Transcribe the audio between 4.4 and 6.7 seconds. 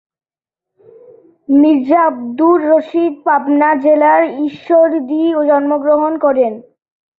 ঈশ্বরদী জন্মগ্রহণ করেন।